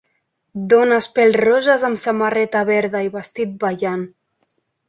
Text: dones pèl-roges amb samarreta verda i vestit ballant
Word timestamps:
dones 0.71 1.07
pèl-roges 1.17 1.85
amb 1.89 2.01
samarreta 2.05 2.65
verda 2.73 3.05
i 3.11 3.15
vestit 3.19 3.55
ballant 3.67 4.07